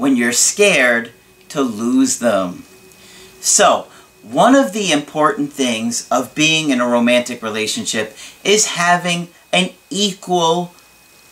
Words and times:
when 0.00 0.16
you're 0.16 0.32
scared 0.32 1.12
to 1.50 1.60
lose 1.60 2.20
them. 2.20 2.64
So, 3.38 3.86
one 4.22 4.54
of 4.54 4.72
the 4.72 4.92
important 4.92 5.52
things 5.52 6.08
of 6.10 6.34
being 6.34 6.70
in 6.70 6.80
a 6.80 6.88
romantic 6.88 7.42
relationship 7.42 8.16
is 8.42 8.68
having 8.68 9.28
an 9.52 9.70
equal 9.90 10.74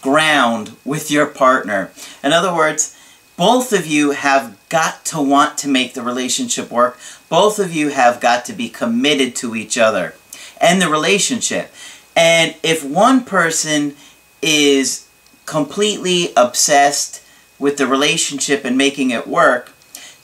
ground 0.03 0.77
with 0.85 1.11
your 1.11 1.25
partner. 1.25 1.91
In 2.23 2.35
other 2.35 2.55
words, 2.55 2.95
both 3.39 3.73
of 3.73 3.87
you 3.87 4.11
have 4.11 4.59
got 4.69 5.03
to 5.07 5.23
want 5.23 5.57
to 5.59 5.69
make 5.69 5.95
the 5.95 6.03
relationship 6.03 6.71
work. 6.71 6.99
Both 7.31 7.59
of 7.59 7.75
you 7.75 7.89
have 7.89 8.21
got 8.21 8.45
to 8.47 8.53
be 8.53 8.69
committed 8.69 9.35
to 9.37 9.57
each 9.57 9.79
other 9.79 10.15
and 10.61 10.83
the 10.83 10.91
relationship. 10.91 11.73
And 12.15 12.55
if 12.63 12.85
one 12.85 13.25
person 13.25 13.97
is 14.43 15.09
completely 15.47 16.35
obsessed 16.37 17.23
with 17.59 17.77
the 17.77 17.87
relationship 17.87 18.65
and 18.65 18.77
making 18.77 19.11
it 19.11 19.27
work, 19.27 19.73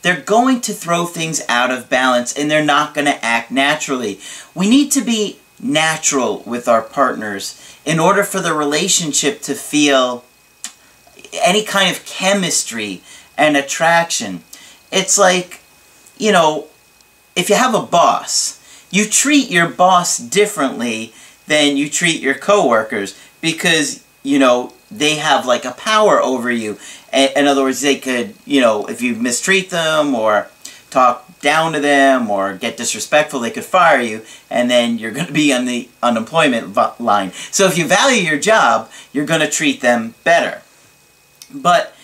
they're 0.01 0.21
going 0.21 0.61
to 0.61 0.73
throw 0.73 1.05
things 1.05 1.41
out 1.49 1.71
of 1.71 1.89
balance 1.89 2.37
and 2.37 2.49
they're 2.49 2.63
not 2.63 2.93
going 2.93 3.05
to 3.05 3.25
act 3.25 3.51
naturally. 3.51 4.19
We 4.53 4.69
need 4.69 4.91
to 4.91 5.01
be 5.01 5.39
natural 5.59 6.43
with 6.45 6.67
our 6.67 6.81
partners 6.81 7.59
in 7.85 7.99
order 7.99 8.23
for 8.23 8.39
the 8.39 8.53
relationship 8.53 9.41
to 9.41 9.55
feel 9.55 10.23
any 11.33 11.63
kind 11.63 11.89
of 11.89 12.05
chemistry 12.05 13.01
and 13.37 13.57
attraction. 13.57 14.43
It's 14.91 15.17
like, 15.17 15.61
you 16.17 16.31
know, 16.31 16.67
if 17.35 17.49
you 17.49 17.55
have 17.55 17.75
a 17.75 17.81
boss, 17.81 18.61
you 18.91 19.05
treat 19.05 19.49
your 19.49 19.67
boss 19.67 20.17
differently 20.17 21.13
than 21.47 21.77
you 21.77 21.89
treat 21.89 22.21
your 22.21 22.35
coworkers 22.35 23.19
because, 23.41 24.03
you 24.23 24.39
know, 24.39 24.73
they 24.89 25.15
have 25.15 25.45
like 25.45 25.65
a 25.65 25.71
power 25.71 26.21
over 26.21 26.49
you. 26.51 26.77
In 27.15 27.47
other 27.47 27.63
words, 27.63 27.79
they 27.79 27.95
could, 27.95 28.35
you 28.45 28.59
know, 28.59 28.87
if 28.87 29.01
you 29.01 29.15
mistreat 29.15 29.69
them 29.69 30.13
or 30.13 30.49
talk 30.89 31.39
down 31.39 31.71
to 31.71 31.79
them 31.79 32.29
or 32.29 32.55
get 32.55 32.75
disrespectful, 32.75 33.39
they 33.39 33.51
could 33.51 33.63
fire 33.63 34.01
you, 34.01 34.25
and 34.49 34.69
then 34.69 34.97
you're 34.97 35.11
going 35.11 35.27
to 35.27 35.33
be 35.33 35.53
on 35.53 35.65
the 35.65 35.87
unemployment 36.03 36.75
line. 36.99 37.31
So 37.51 37.67
if 37.67 37.77
you 37.77 37.87
value 37.87 38.21
your 38.21 38.37
job, 38.37 38.91
you're 39.13 39.25
going 39.25 39.39
to 39.39 39.49
treat 39.49 39.79
them 39.79 40.15
better. 40.25 40.61
But 41.53 41.95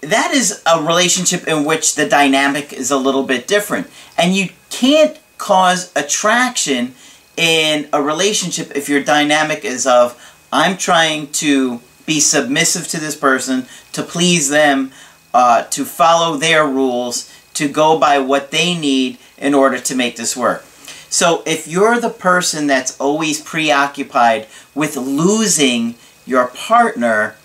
that 0.00 0.32
is 0.32 0.62
a 0.66 0.82
relationship 0.82 1.46
in 1.46 1.64
which 1.64 1.94
the 1.94 2.08
dynamic 2.08 2.72
is 2.72 2.90
a 2.90 2.96
little 2.96 3.24
bit 3.24 3.46
different. 3.46 3.88
And 4.16 4.34
you 4.34 4.48
can't 4.70 5.18
cause 5.36 5.92
attraction 5.94 6.94
in 7.36 7.88
a 7.92 8.02
relationship 8.02 8.72
if 8.74 8.88
your 8.88 9.02
dynamic 9.04 9.64
is 9.64 9.86
of, 9.86 10.20
I'm 10.52 10.76
trying 10.76 11.30
to 11.32 11.80
be 12.08 12.18
submissive 12.18 12.88
to 12.88 12.98
this 12.98 13.14
person, 13.14 13.66
to 13.92 14.02
please 14.02 14.48
them, 14.48 14.90
uh, 15.34 15.62
to 15.64 15.84
follow 15.84 16.36
their 16.36 16.66
rules, 16.66 17.32
to 17.52 17.68
go 17.68 17.98
by 17.98 18.18
what 18.18 18.50
they 18.50 18.76
need 18.76 19.18
in 19.36 19.54
order 19.54 19.78
to 19.78 19.94
make 19.94 20.16
this 20.16 20.34
work. 20.34 20.64
So 21.10 21.42
if 21.46 21.68
you're 21.68 22.00
the 22.00 22.10
person 22.10 22.66
that's 22.66 22.98
always 22.98 23.40
preoccupied 23.40 24.46
with 24.74 24.96
losing 24.96 25.96
your 26.26 26.48
partner, 26.48 27.36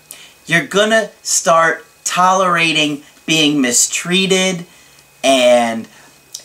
you're 0.46 0.66
going 0.66 0.90
to 0.90 1.10
start 1.22 1.84
tolerating 2.04 3.02
being 3.26 3.60
mistreated 3.60 4.66
and 5.22 5.86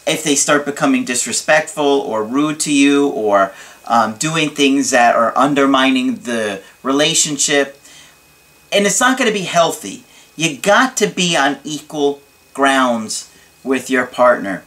if 0.07 0.23
they 0.23 0.35
start 0.35 0.65
becoming 0.65 1.05
disrespectful 1.05 1.83
or 1.83 2.23
rude 2.23 2.59
to 2.61 2.73
you 2.73 3.09
or 3.09 3.53
um, 3.85 4.15
doing 4.15 4.49
things 4.49 4.91
that 4.91 5.15
are 5.15 5.37
undermining 5.37 6.15
the 6.17 6.61
relationship. 6.83 7.78
And 8.71 8.85
it's 8.85 8.99
not 8.99 9.17
going 9.17 9.29
to 9.29 9.37
be 9.37 9.45
healthy. 9.45 10.03
You 10.35 10.57
got 10.57 10.95
to 10.97 11.07
be 11.07 11.35
on 11.35 11.57
equal 11.63 12.21
grounds 12.53 13.33
with 13.63 13.89
your 13.89 14.05
partner. 14.05 14.63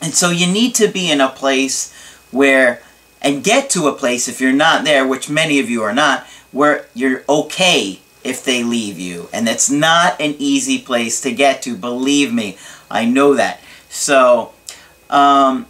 And 0.00 0.14
so 0.14 0.30
you 0.30 0.46
need 0.46 0.74
to 0.76 0.88
be 0.88 1.10
in 1.10 1.20
a 1.20 1.28
place 1.28 1.92
where, 2.30 2.82
and 3.20 3.44
get 3.44 3.70
to 3.70 3.86
a 3.86 3.92
place 3.92 4.28
if 4.28 4.40
you're 4.40 4.52
not 4.52 4.84
there, 4.84 5.06
which 5.06 5.30
many 5.30 5.60
of 5.60 5.70
you 5.70 5.82
are 5.82 5.94
not, 5.94 6.26
where 6.50 6.86
you're 6.94 7.22
okay 7.28 8.00
if 8.24 8.44
they 8.44 8.62
leave 8.62 8.98
you. 8.98 9.28
And 9.32 9.48
it's 9.48 9.70
not 9.70 10.20
an 10.20 10.34
easy 10.38 10.78
place 10.78 11.20
to 11.22 11.32
get 11.32 11.62
to, 11.62 11.76
believe 11.76 12.32
me. 12.32 12.56
I 12.90 13.04
know 13.04 13.34
that. 13.34 13.60
So, 13.88 14.52
um, 15.08 15.66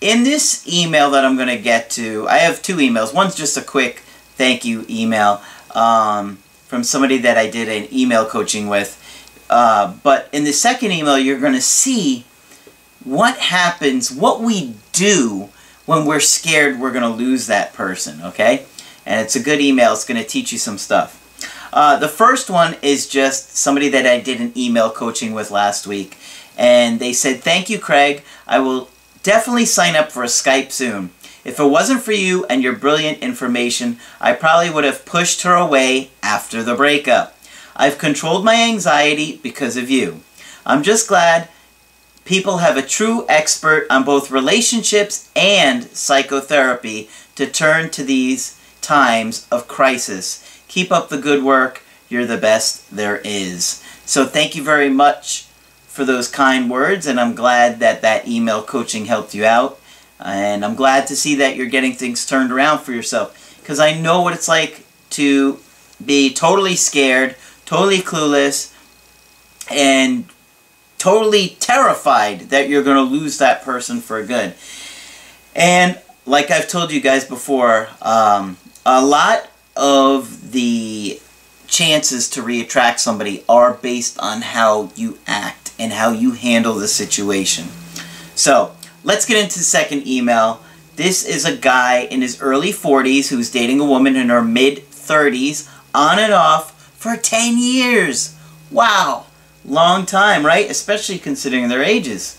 in 0.00 0.22
this 0.22 0.66
email 0.66 1.10
that 1.10 1.24
I'm 1.24 1.36
going 1.36 1.48
to 1.48 1.58
get 1.58 1.90
to, 1.90 2.26
I 2.28 2.38
have 2.38 2.62
two 2.62 2.76
emails. 2.76 3.14
One's 3.14 3.34
just 3.34 3.56
a 3.56 3.62
quick 3.62 4.02
thank 4.36 4.64
you 4.64 4.86
email 4.88 5.42
um, 5.74 6.38
from 6.70 6.84
somebody 6.84 7.18
that 7.18 7.36
I 7.36 7.50
did 7.50 7.68
an 7.68 7.92
email 7.92 8.24
coaching 8.24 8.68
with. 8.68 8.96
Uh, 9.50 9.96
but 10.04 10.28
in 10.32 10.44
the 10.44 10.52
second 10.52 10.92
email, 10.92 11.18
you're 11.18 11.40
going 11.40 11.52
to 11.52 11.60
see 11.60 12.24
what 13.02 13.36
happens, 13.38 14.12
what 14.12 14.40
we 14.40 14.76
do 14.92 15.48
when 15.84 16.06
we're 16.06 16.20
scared 16.20 16.78
we're 16.78 16.92
going 16.92 17.02
to 17.02 17.08
lose 17.08 17.48
that 17.48 17.72
person, 17.72 18.22
okay? 18.22 18.66
And 19.04 19.20
it's 19.20 19.34
a 19.34 19.42
good 19.42 19.60
email. 19.60 19.92
It's 19.92 20.04
going 20.04 20.22
to 20.22 20.26
teach 20.26 20.52
you 20.52 20.58
some 20.58 20.78
stuff. 20.78 21.16
Uh, 21.72 21.96
the 21.96 22.06
first 22.06 22.48
one 22.48 22.76
is 22.82 23.08
just 23.08 23.56
somebody 23.56 23.88
that 23.88 24.06
I 24.06 24.20
did 24.20 24.40
an 24.40 24.52
email 24.56 24.90
coaching 24.90 25.34
with 25.34 25.50
last 25.50 25.88
week 25.88 26.16
and 26.56 27.00
they 27.00 27.12
said, 27.12 27.40
thank 27.40 27.68
you, 27.68 27.80
Craig. 27.80 28.22
I 28.46 28.60
will 28.60 28.90
definitely 29.24 29.64
sign 29.64 29.96
up 29.96 30.12
for 30.12 30.22
a 30.22 30.26
Skype 30.26 30.70
soon. 30.70 31.10
If 31.44 31.58
it 31.58 31.64
wasn't 31.64 32.02
for 32.02 32.12
you 32.12 32.44
and 32.46 32.62
your 32.62 32.76
brilliant 32.76 33.18
information, 33.18 33.98
I 34.20 34.34
probably 34.34 34.70
would 34.70 34.84
have 34.84 35.06
pushed 35.06 35.42
her 35.42 35.54
away 35.54 36.10
after 36.22 36.62
the 36.62 36.74
breakup. 36.74 37.36
I've 37.74 37.98
controlled 37.98 38.44
my 38.44 38.56
anxiety 38.56 39.40
because 39.42 39.76
of 39.76 39.88
you. 39.88 40.20
I'm 40.66 40.82
just 40.82 41.08
glad 41.08 41.48
people 42.24 42.58
have 42.58 42.76
a 42.76 42.82
true 42.82 43.24
expert 43.28 43.86
on 43.88 44.04
both 44.04 44.30
relationships 44.30 45.30
and 45.34 45.84
psychotherapy 45.84 47.08
to 47.36 47.46
turn 47.46 47.90
to 47.90 48.04
these 48.04 48.60
times 48.82 49.48
of 49.50 49.66
crisis. 49.66 50.62
Keep 50.68 50.92
up 50.92 51.08
the 51.08 51.18
good 51.18 51.42
work. 51.42 51.82
You're 52.08 52.26
the 52.26 52.36
best 52.36 52.94
there 52.94 53.20
is. 53.24 53.82
So 54.04 54.26
thank 54.26 54.54
you 54.54 54.62
very 54.62 54.90
much 54.90 55.46
for 55.86 56.04
those 56.04 56.28
kind 56.28 56.70
words, 56.70 57.06
and 57.06 57.18
I'm 57.18 57.34
glad 57.34 57.80
that 57.80 58.02
that 58.02 58.28
email 58.28 58.62
coaching 58.62 59.06
helped 59.06 59.34
you 59.34 59.44
out. 59.44 59.79
And 60.22 60.64
I'm 60.64 60.74
glad 60.74 61.06
to 61.08 61.16
see 61.16 61.36
that 61.36 61.56
you're 61.56 61.66
getting 61.66 61.92
things 61.92 62.26
turned 62.26 62.52
around 62.52 62.80
for 62.80 62.92
yourself. 62.92 63.58
Because 63.60 63.80
I 63.80 63.98
know 63.98 64.22
what 64.22 64.34
it's 64.34 64.48
like 64.48 64.84
to 65.10 65.58
be 66.04 66.32
totally 66.32 66.76
scared, 66.76 67.36
totally 67.66 67.98
clueless, 67.98 68.74
and 69.70 70.26
totally 70.98 71.56
terrified 71.60 72.50
that 72.50 72.68
you're 72.68 72.82
going 72.82 72.96
to 72.96 73.14
lose 73.14 73.38
that 73.38 73.62
person 73.62 74.00
for 74.00 74.22
good. 74.24 74.54
And 75.54 75.98
like 76.26 76.50
I've 76.50 76.68
told 76.68 76.92
you 76.92 77.00
guys 77.00 77.24
before, 77.24 77.88
um, 78.02 78.56
a 78.84 79.04
lot 79.04 79.50
of 79.76 80.52
the 80.52 81.20
chances 81.66 82.28
to 82.30 82.42
reattract 82.42 82.98
somebody 82.98 83.44
are 83.48 83.74
based 83.74 84.18
on 84.18 84.42
how 84.42 84.90
you 84.96 85.18
act 85.26 85.72
and 85.78 85.92
how 85.92 86.10
you 86.12 86.32
handle 86.32 86.74
the 86.74 86.88
situation. 86.88 87.68
So, 88.34 88.74
let's 89.04 89.26
get 89.26 89.42
into 89.42 89.58
the 89.58 89.64
second 89.64 90.06
email. 90.06 90.62
This 90.96 91.24
is 91.24 91.44
a 91.44 91.56
guy 91.56 92.00
in 92.00 92.22
his 92.22 92.40
early 92.40 92.70
40s 92.72 93.28
who's 93.28 93.50
dating 93.50 93.80
a 93.80 93.84
woman 93.84 94.16
in 94.16 94.28
her 94.28 94.42
mid 94.42 94.78
30s 94.90 95.68
on 95.94 96.18
and 96.18 96.32
off 96.32 96.92
for 96.96 97.16
10 97.16 97.58
years. 97.58 98.36
Wow, 98.70 99.26
long 99.64 100.06
time, 100.06 100.44
right? 100.44 100.70
Especially 100.70 101.18
considering 101.18 101.68
their 101.68 101.82
ages. 101.82 102.36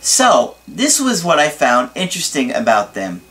So, 0.00 0.56
this 0.66 1.00
was 1.00 1.24
what 1.24 1.38
I 1.38 1.48
found 1.48 1.90
interesting 1.94 2.52
about 2.52 2.94
them. 2.94 3.22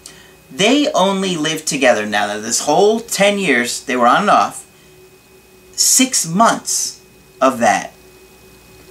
They 0.49 0.91
only 0.93 1.35
lived 1.35 1.67
together 1.67 2.05
now 2.05 2.27
that 2.27 2.41
this 2.41 2.61
whole 2.61 3.01
10 3.01 3.39
years 3.39 3.83
they 3.83 3.95
were 3.95 4.07
on 4.07 4.21
and 4.21 4.29
off. 4.29 4.67
Six 5.73 6.27
months 6.27 7.03
of 7.41 7.59
that 7.59 7.93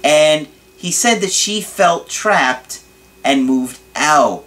and 0.03 0.47
he 0.77 0.91
said 0.91 1.19
that 1.21 1.31
she 1.31 1.61
felt 1.61 2.09
trapped 2.09 2.81
and 3.23 3.45
moved 3.45 3.79
out. 3.95 4.45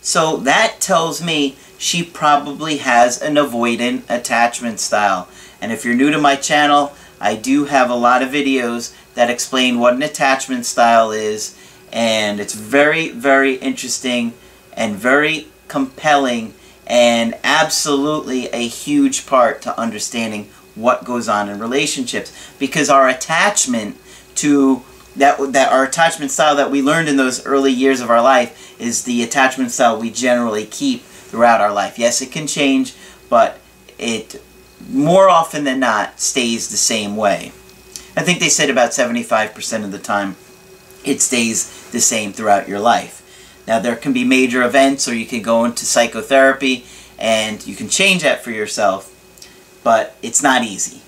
So 0.00 0.36
that 0.38 0.80
tells 0.80 1.22
me 1.22 1.56
she 1.78 2.02
probably 2.02 2.78
has 2.78 3.20
an 3.20 3.34
avoidant 3.34 4.02
attachment 4.08 4.80
style. 4.80 5.28
And 5.60 5.72
if 5.72 5.84
you're 5.84 5.94
new 5.94 6.10
to 6.10 6.18
my 6.18 6.36
channel, 6.36 6.92
I 7.20 7.36
do 7.36 7.66
have 7.66 7.88
a 7.90 7.94
lot 7.94 8.22
of 8.22 8.30
videos 8.30 8.94
that 9.14 9.30
explain 9.30 9.78
what 9.78 9.94
an 9.94 10.02
attachment 10.02 10.66
style 10.66 11.12
is, 11.12 11.56
and 11.92 12.40
it's 12.40 12.54
very, 12.54 13.10
very 13.10 13.54
interesting 13.56 14.32
and 14.72 14.96
very 14.96 15.48
compelling 15.68 16.54
and 16.86 17.34
absolutely 17.44 18.48
a 18.48 18.66
huge 18.66 19.26
part 19.26 19.62
to 19.62 19.78
understanding 19.78 20.48
what 20.74 21.04
goes 21.04 21.28
on 21.28 21.48
in 21.48 21.58
relationships 21.58 22.32
because 22.58 22.88
our 22.90 23.08
attachment 23.08 23.96
to 24.34 24.82
that 25.16 25.52
that 25.52 25.72
our 25.72 25.84
attachment 25.84 26.30
style 26.30 26.56
that 26.56 26.70
we 26.70 26.82
learned 26.82 27.08
in 27.08 27.16
those 27.16 27.44
early 27.44 27.72
years 27.72 28.00
of 28.00 28.10
our 28.10 28.22
life 28.22 28.80
is 28.80 29.04
the 29.04 29.22
attachment 29.22 29.70
style 29.70 29.98
we 29.98 30.10
generally 30.10 30.64
keep 30.66 31.02
throughout 31.02 31.60
our 31.60 31.72
life. 31.72 31.98
Yes, 31.98 32.22
it 32.22 32.32
can 32.32 32.46
change, 32.46 32.94
but 33.28 33.58
it 33.98 34.42
more 34.90 35.28
often 35.28 35.64
than 35.64 35.80
not 35.80 36.20
stays 36.20 36.68
the 36.68 36.76
same 36.76 37.16
way. 37.16 37.52
I 38.16 38.22
think 38.22 38.40
they 38.40 38.48
said 38.48 38.68
about 38.68 38.90
75% 38.90 39.84
of 39.84 39.92
the 39.92 39.98
time 39.98 40.36
it 41.04 41.20
stays 41.20 41.90
the 41.90 42.00
same 42.00 42.32
throughout 42.32 42.68
your 42.68 42.80
life. 42.80 43.18
Now 43.66 43.78
there 43.78 43.96
can 43.96 44.12
be 44.12 44.24
major 44.24 44.62
events 44.62 45.08
or 45.08 45.14
you 45.14 45.26
can 45.26 45.42
go 45.42 45.64
into 45.64 45.84
psychotherapy 45.84 46.84
and 47.18 47.64
you 47.66 47.76
can 47.76 47.88
change 47.88 48.22
that 48.22 48.42
for 48.42 48.50
yourself, 48.50 49.08
but 49.84 50.16
it's 50.22 50.42
not 50.42 50.62
easy. 50.62 51.00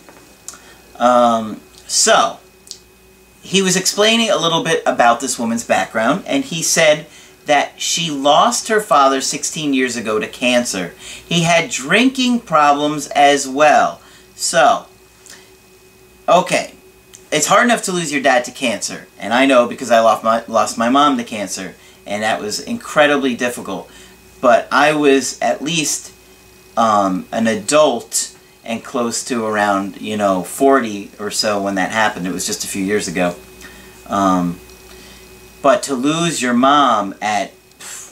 Um, 0.99 1.61
so, 1.87 2.39
he 3.44 3.61
was 3.61 3.76
explaining 3.76 4.31
a 4.31 4.38
little 4.38 4.64
bit 4.64 4.82
about 4.87 5.20
this 5.20 5.38
woman's 5.38 5.64
background 5.64 6.25
and 6.26 6.44
he 6.44 6.62
said 6.62 7.06
that 7.44 7.79
she 7.79 8.11
lost 8.11 8.69
her 8.69 8.81
father 8.81 9.20
16 9.20 9.75
years 9.75 9.96
ago 9.96 10.19
to 10.19 10.26
cancer. 10.26 10.94
He 11.26 11.43
had 11.43 11.69
drinking 11.69 12.41
problems 12.41 13.06
as 13.08 13.46
well. 13.46 14.00
So, 14.35 14.87
okay, 16.26 16.75
it's 17.31 17.46
hard 17.46 17.64
enough 17.64 17.82
to 17.82 17.93
lose 17.93 18.11
your 18.11 18.23
dad 18.23 18.46
to 18.46 18.50
cancer, 18.50 19.08
and 19.19 19.35
I 19.35 19.44
know 19.44 19.69
because 19.69 19.91
I 19.91 20.00
lost 20.00 20.25
my, 20.25 20.43
lost 20.49 20.79
my 20.79 20.88
mom 20.88 21.19
to 21.19 21.25
cancer, 21.25 21.75
and 22.06 22.23
that 22.23 22.41
was 22.41 22.61
incredibly 22.61 23.37
difficult. 23.37 23.91
But 24.41 24.69
I 24.73 24.94
was 24.94 25.38
at 25.41 25.61
least 25.61 26.14
um, 26.79 27.26
an 27.31 27.46
adult 27.46 28.33
and 28.64 28.82
close 28.82 29.22
to 29.25 29.44
around, 29.44 30.00
you 30.00 30.16
know, 30.16 30.43
40 30.43 31.12
or 31.19 31.31
so 31.31 31.62
when 31.62 31.75
that 31.75 31.90
happened. 31.90 32.26
It 32.26 32.32
was 32.32 32.46
just 32.46 32.64
a 32.64 32.69
few 32.69 32.82
years 32.82 33.08
ago. 33.08 33.37
Um, 34.06 34.58
but 35.62 35.82
to 35.84 35.94
lose 35.94 36.40
your 36.40 36.55
mom 36.55 37.14
at 37.20 37.52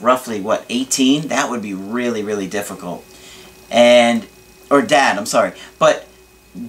roughly, 0.01 0.41
what, 0.41 0.65
18? 0.69 1.29
That 1.29 1.49
would 1.51 1.63
be 1.63 1.75
really, 1.75 2.23
really 2.23 2.47
difficult. 2.47 3.05
And, 3.71 4.27
or 4.71 4.83
dad, 4.83 5.17
I'm 5.17 5.27
sorry. 5.27 5.53
But 5.79 6.07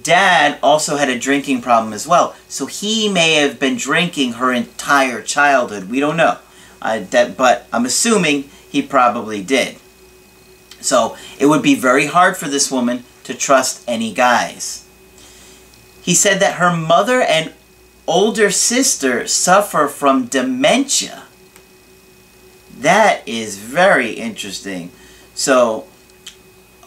dad 0.02 0.58
also 0.62 0.96
had 0.96 1.10
a 1.10 1.18
drinking 1.18 1.60
problem 1.60 1.92
as 1.92 2.06
well. 2.06 2.34
So 2.48 2.66
he 2.66 3.08
may 3.08 3.34
have 3.34 3.60
been 3.60 3.76
drinking 3.76 4.34
her 4.34 4.52
entire 4.52 5.20
childhood. 5.20 5.90
We 5.90 6.00
don't 6.00 6.16
know. 6.16 6.38
That, 6.80 7.36
but 7.36 7.66
I'm 7.72 7.86
assuming 7.86 8.50
he 8.68 8.82
probably 8.82 9.42
did. 9.42 9.78
So 10.80 11.16
it 11.38 11.46
would 11.46 11.62
be 11.62 11.74
very 11.74 12.06
hard 12.06 12.36
for 12.36 12.46
this 12.46 12.70
woman 12.70 13.04
to 13.24 13.34
trust 13.34 13.84
any 13.88 14.12
guys. 14.12 14.86
He 16.00 16.14
said 16.14 16.40
that 16.40 16.54
her 16.54 16.74
mother 16.74 17.20
and 17.20 17.52
older 18.06 18.50
sister 18.50 19.26
suffer 19.26 19.88
from 19.88 20.26
dementia. 20.26 21.24
That 22.78 23.26
is 23.26 23.58
very 23.58 24.12
interesting. 24.12 24.90
So, 25.34 25.86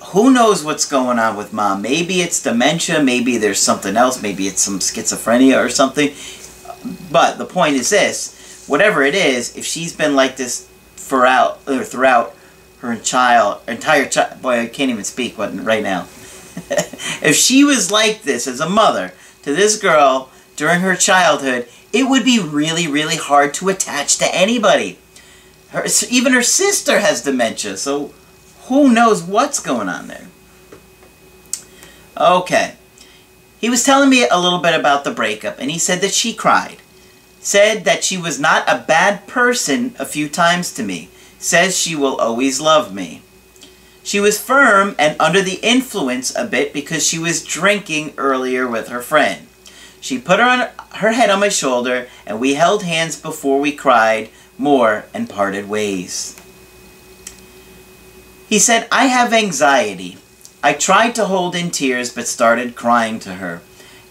who 0.07 0.31
knows 0.31 0.63
what's 0.63 0.86
going 0.86 1.18
on 1.19 1.36
with 1.36 1.51
mom? 1.51 1.81
Maybe 1.81 2.22
it's 2.22 2.42
dementia, 2.42 3.01
maybe 3.04 3.38
there's 3.38 3.60
something 3.60 3.98
else, 3.98 4.22
maybe 4.22 4.48
it's 4.48 4.62
some 4.62 4.80
schizophrenia 4.80 5.57
or 5.57 5.69
something. 5.69 6.13
But 7.12 7.38
the 7.38 7.45
point 7.45 7.75
is 7.75 7.89
this 7.89 8.66
whatever 8.68 9.01
it 9.04 9.16
is, 9.16 9.56
if 9.57 9.66
she's 9.66 9.95
been 9.95 10.16
like 10.16 10.38
this 10.38 10.69
throughout, 10.95 11.60
or 11.68 11.84
throughout 11.84 12.36
her 12.80 12.95
child, 12.98 13.62
entire 13.68 14.07
child, 14.07 14.42
boy, 14.42 14.60
I 14.60 14.68
can't 14.68 14.92
even 14.92 15.04
speak 15.04 15.38
right 15.38 15.84
now. 15.84 16.07
if 17.21 17.35
she 17.35 17.63
was 17.63 17.91
like 17.91 18.23
this 18.23 18.47
as 18.47 18.59
a 18.59 18.69
mother 18.69 19.13
to 19.43 19.53
this 19.53 19.79
girl 19.79 20.29
during 20.55 20.81
her 20.81 20.95
childhood, 20.95 21.67
it 21.93 22.09
would 22.09 22.25
be 22.25 22.39
really, 22.39 22.87
really 22.87 23.15
hard 23.15 23.53
to 23.55 23.69
attach 23.69 24.17
to 24.17 24.35
anybody. 24.35 24.99
Her, 25.69 25.85
even 26.09 26.33
her 26.33 26.43
sister 26.43 26.99
has 26.99 27.21
dementia, 27.23 27.77
so 27.77 28.13
who 28.65 28.91
knows 28.91 29.23
what's 29.23 29.59
going 29.59 29.89
on 29.89 30.07
there. 30.07 30.27
Okay. 32.17 32.75
He 33.59 33.69
was 33.69 33.83
telling 33.83 34.09
me 34.09 34.27
a 34.27 34.39
little 34.39 34.59
bit 34.59 34.79
about 34.79 35.03
the 35.03 35.11
breakup, 35.11 35.59
and 35.59 35.71
he 35.71 35.79
said 35.79 36.01
that 36.01 36.13
she 36.13 36.33
cried. 36.33 36.77
Said 37.39 37.85
that 37.85 38.03
she 38.03 38.17
was 38.17 38.39
not 38.39 38.67
a 38.67 38.83
bad 38.87 39.27
person 39.27 39.95
a 39.97 40.05
few 40.05 40.27
times 40.29 40.73
to 40.73 40.83
me. 40.83 41.09
Says 41.39 41.77
she 41.77 41.95
will 41.95 42.17
always 42.17 42.59
love 42.59 42.93
me. 42.93 43.21
She 44.07 44.21
was 44.21 44.39
firm 44.39 44.95
and 44.98 45.18
under 45.19 45.42
the 45.42 45.59
influence 45.62 46.33
a 46.33 46.45
bit 46.45 46.71
because 46.71 47.06
she 47.06 47.19
was 47.19 47.44
drinking 47.44 48.13
earlier 48.15 48.65
with 48.65 48.88
her 48.88 49.01
friend. 49.01 49.48
She 50.00 50.18
put 50.18 50.39
her, 50.39 50.45
on, 50.45 50.69
her 51.00 51.12
head 51.12 51.30
on 51.30 51.42
my 51.42 51.50
shoulder, 51.50 52.07
and 52.25 52.39
we 52.39 52.54
held 52.54 52.83
hands 52.83 53.19
before 53.19 53.59
we 53.59 53.74
cried 53.74 54.30
more 54.57 55.04
and 55.13 55.30
parted 55.30 55.68
ways. 55.68 56.39
He 58.48 58.59
said, 58.59 58.88
I 58.94 59.07
have 59.07 59.33
anxiety. 59.33 60.18
I 60.63 60.71
tried 60.71 61.13
to 61.15 61.25
hold 61.25 61.53
in 61.53 61.69
tears 61.69 62.13
but 62.13 62.30
started 62.30 62.77
crying 62.77 63.19
to 63.19 63.33
her. 63.33 63.62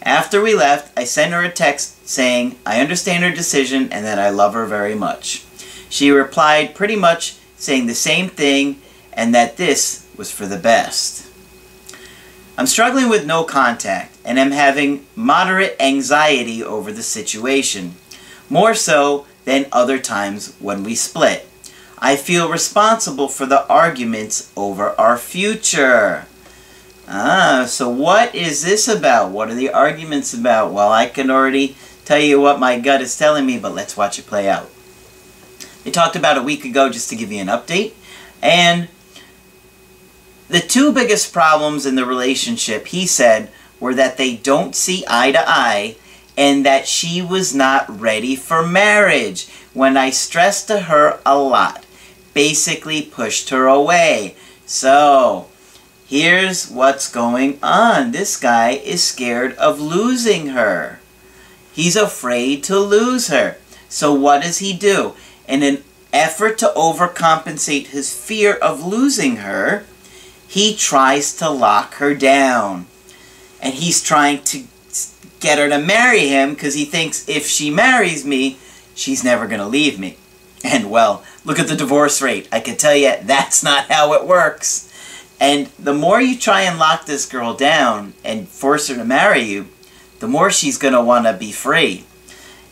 After 0.03 0.43
we 0.43 0.53
left, 0.53 0.95
I 0.95 1.05
sent 1.05 1.33
her 1.33 1.41
a 1.41 1.49
text 1.49 2.07
saying, 2.07 2.59
I 2.67 2.81
understand 2.81 3.23
her 3.23 3.31
decision 3.31 3.91
and 3.91 4.05
that 4.05 4.19
I 4.19 4.29
love 4.29 4.53
her 4.53 4.67
very 4.67 4.93
much. 4.93 5.43
She 5.89 6.11
replied 6.11 6.75
pretty 6.75 6.95
much 6.95 7.37
saying 7.55 7.87
the 7.87 7.95
same 7.95 8.29
thing 8.29 8.79
and 9.17 9.35
that 9.35 9.57
this 9.57 10.07
was 10.15 10.31
for 10.31 10.45
the 10.45 10.59
best. 10.59 11.27
I'm 12.57 12.67
struggling 12.67 13.09
with 13.09 13.25
no 13.25 13.43
contact 13.43 14.15
and 14.23 14.39
am 14.39 14.51
having 14.51 15.05
moderate 15.15 15.75
anxiety 15.79 16.63
over 16.63 16.91
the 16.91 17.03
situation, 17.03 17.95
more 18.49 18.73
so 18.73 19.25
than 19.45 19.65
other 19.71 19.99
times 19.99 20.55
when 20.59 20.83
we 20.83 20.95
split. 20.95 21.47
I 21.99 22.15
feel 22.15 22.49
responsible 22.49 23.27
for 23.27 23.47
the 23.47 23.67
arguments 23.67 24.51
over 24.55 24.99
our 24.99 25.17
future. 25.17 26.25
Ah, 27.07 27.65
so 27.67 27.89
what 27.89 28.35
is 28.35 28.63
this 28.63 28.87
about? 28.87 29.31
What 29.31 29.49
are 29.49 29.55
the 29.55 29.71
arguments 29.71 30.33
about? 30.33 30.71
Well, 30.71 30.91
I 30.91 31.07
can 31.07 31.31
already 31.31 31.75
tell 32.05 32.19
you 32.19 32.39
what 32.39 32.59
my 32.59 32.79
gut 32.79 33.01
is 33.01 33.17
telling 33.17 33.45
me, 33.45 33.57
but 33.57 33.73
let's 33.73 33.97
watch 33.97 34.19
it 34.19 34.27
play 34.27 34.47
out. 34.47 34.69
They 35.83 35.91
talked 35.91 36.15
about 36.15 36.37
a 36.37 36.43
week 36.43 36.65
ago 36.65 36.89
just 36.89 37.09
to 37.09 37.15
give 37.15 37.31
you 37.31 37.39
an 37.39 37.47
update, 37.47 37.93
and 38.41 38.89
the 40.49 40.59
two 40.59 40.91
biggest 40.91 41.33
problems 41.33 41.85
in 41.85 41.95
the 41.95 42.05
relationship, 42.05 42.87
he 42.87 43.05
said, 43.05 43.49
were 43.79 43.93
that 43.93 44.17
they 44.17 44.35
don't 44.35 44.75
see 44.75 45.03
eye 45.07 45.31
to 45.31 45.43
eye 45.47 45.95
and 46.37 46.65
that 46.65 46.87
she 46.87 47.21
was 47.21 47.53
not 47.53 47.99
ready 47.99 48.35
for 48.35 48.65
marriage 48.65 49.47
when 49.73 49.97
I 49.97 50.09
stressed 50.11 50.67
to 50.67 50.81
her 50.81 51.19
a 51.25 51.37
lot. 51.37 51.85
Basically 52.33 53.01
pushed 53.01 53.49
her 53.49 53.65
away. 53.65 54.35
So, 54.65 55.47
here's 56.07 56.69
what's 56.69 57.11
going 57.11 57.59
on. 57.63 58.11
This 58.11 58.37
guy 58.37 58.71
is 58.71 59.03
scared 59.03 59.53
of 59.55 59.81
losing 59.81 60.47
her. 60.47 60.99
He's 61.73 61.95
afraid 61.95 62.63
to 62.65 62.79
lose 62.79 63.27
her. 63.27 63.57
So 63.89 64.13
what 64.13 64.43
does 64.43 64.59
he 64.59 64.73
do? 64.73 65.13
In 65.47 65.63
an 65.63 65.83
effort 66.11 66.57
to 66.59 66.73
overcompensate 66.75 67.87
his 67.87 68.13
fear 68.13 68.53
of 68.53 68.83
losing 68.85 69.37
her, 69.37 69.85
he 70.47 70.75
tries 70.75 71.35
to 71.37 71.49
lock 71.49 71.95
her 71.95 72.13
down. 72.13 72.85
And 73.61 73.73
he's 73.73 74.01
trying 74.01 74.43
to 74.45 74.63
get 75.39 75.59
her 75.59 75.69
to 75.69 75.79
marry 75.79 76.27
him 76.27 76.53
because 76.53 76.73
he 76.73 76.85
thinks 76.85 77.27
if 77.27 77.47
she 77.47 77.69
marries 77.69 78.25
me, 78.25 78.57
she's 78.95 79.23
never 79.23 79.47
going 79.47 79.59
to 79.59 79.67
leave 79.67 79.99
me. 79.99 80.17
And 80.63 80.89
well, 80.89 81.23
look 81.45 81.59
at 81.59 81.67
the 81.67 81.75
divorce 81.75 82.21
rate. 82.21 82.47
I 82.51 82.59
can 82.59 82.77
tell 82.77 82.95
you 82.95 83.13
that's 83.21 83.63
not 83.63 83.91
how 83.91 84.13
it 84.13 84.25
works. 84.25 84.91
And 85.39 85.67
the 85.77 85.93
more 85.93 86.19
you 86.19 86.37
try 86.37 86.61
and 86.61 86.79
lock 86.79 87.05
this 87.05 87.25
girl 87.25 87.53
down 87.53 88.13
and 88.23 88.47
force 88.47 88.87
her 88.87 88.95
to 88.95 89.05
marry 89.05 89.41
you, 89.41 89.67
the 90.19 90.27
more 90.27 90.49
she's 90.49 90.79
going 90.79 90.95
to 90.95 91.01
want 91.01 91.25
to 91.25 91.33
be 91.33 91.51
free. 91.51 92.05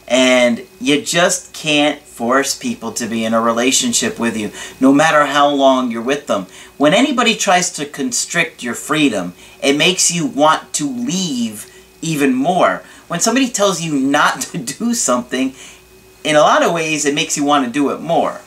And 0.08 0.65
you 0.79 1.01
just 1.01 1.53
can't 1.53 2.01
force 2.01 2.58
people 2.58 2.91
to 2.94 3.08
be 3.08 3.25
in 3.25 3.34
a 3.34 3.41
relationship 3.41 4.20
with 4.20 4.38
you, 4.38 4.51
no 4.79 4.94
matter 4.94 5.25
how 5.25 5.50
long 5.50 5.91
you're 5.91 6.01
with 6.01 6.27
them. 6.27 6.48
When 6.77 6.94
anybody 6.94 7.36
tries 7.36 7.72
to 7.74 7.86
constrict 7.86 8.62
your 8.62 8.74
freedom, 8.74 9.34
it 9.63 9.77
makes 9.77 10.12
you 10.12 10.25
want 10.25 10.74
to 10.74 10.89
leave 10.89 11.72
even 12.01 12.34
more. 12.34 12.84
When 13.08 13.20
somebody 13.20 13.50
tells 13.50 13.82
you 13.82 13.94
not 13.94 14.41
to 14.51 14.58
do 14.58 14.94
something, 14.94 15.53
in 16.24 16.36
a 16.36 16.41
lot 16.41 16.63
of 16.63 16.74
ways, 16.74 17.05
it 17.05 17.13
makes 17.13 17.38
you 17.38 17.44
want 17.44 17.65
to 17.65 17.72
do 17.72 17.91
it 17.91 18.01
more. 18.01 18.41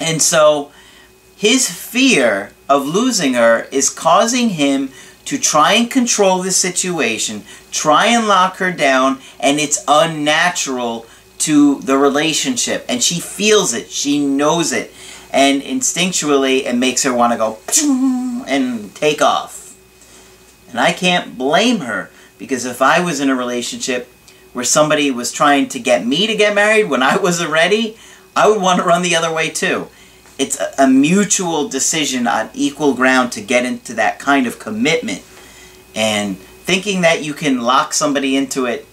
And 0.00 0.20
so, 0.20 0.72
his 1.36 1.70
fear 1.70 2.52
of 2.68 2.86
losing 2.86 3.34
her 3.34 3.68
is 3.70 3.90
causing 3.90 4.50
him 4.50 4.90
to 5.26 5.38
try 5.38 5.74
and 5.74 5.90
control 5.90 6.42
the 6.42 6.50
situation, 6.50 7.42
try 7.70 8.06
and 8.06 8.26
lock 8.26 8.56
her 8.56 8.72
down, 8.72 9.20
and 9.38 9.58
it's 9.58 9.84
unnatural 9.86 11.06
to 11.38 11.80
the 11.80 11.98
relationship. 11.98 12.84
And 12.88 13.02
she 13.02 13.20
feels 13.20 13.74
it, 13.74 13.90
she 13.90 14.24
knows 14.24 14.72
it, 14.72 14.92
and 15.36 15.60
instinctually 15.60 16.64
it 16.64 16.74
makes 16.74 17.02
her 17.02 17.12
want 17.12 17.30
to 17.32 17.36
go 17.36 17.58
and 18.48 18.94
take 18.94 19.20
off. 19.20 19.76
And 20.70 20.80
I 20.80 20.92
can't 20.92 21.36
blame 21.36 21.80
her 21.80 22.10
because 22.38 22.64
if 22.64 22.80
I 22.80 23.00
was 23.00 23.20
in 23.20 23.28
a 23.28 23.34
relationship 23.34 24.10
where 24.54 24.64
somebody 24.64 25.10
was 25.10 25.32
trying 25.32 25.68
to 25.68 25.78
get 25.78 26.06
me 26.06 26.26
to 26.26 26.34
get 26.34 26.54
married 26.54 26.84
when 26.84 27.02
I 27.02 27.16
wasn't 27.22 27.50
ready, 27.50 27.98
I 28.34 28.48
would 28.48 28.62
want 28.62 28.80
to 28.80 28.86
run 28.86 29.02
the 29.02 29.14
other 29.14 29.32
way 29.32 29.50
too. 29.50 29.88
It's 30.38 30.58
a, 30.58 30.72
a 30.78 30.88
mutual 30.88 31.68
decision 31.68 32.26
on 32.26 32.48
equal 32.54 32.94
ground 32.94 33.30
to 33.32 33.42
get 33.42 33.66
into 33.66 33.92
that 33.92 34.18
kind 34.18 34.46
of 34.46 34.58
commitment. 34.58 35.22
And 35.94 36.38
thinking 36.38 37.02
that 37.02 37.22
you 37.22 37.34
can 37.34 37.60
lock 37.60 37.92
somebody 37.92 38.36
into 38.36 38.64
it, 38.64 38.86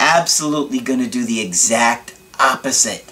absolutely 0.00 0.80
going 0.80 1.00
to 1.00 1.08
do 1.08 1.24
the 1.24 1.40
exact 1.40 2.16
opposite. 2.40 3.09